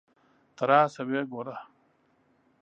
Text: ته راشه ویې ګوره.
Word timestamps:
ته 0.55 0.63
راشه 0.69 1.01
ویې 1.07 1.21
ګوره. 1.31 1.57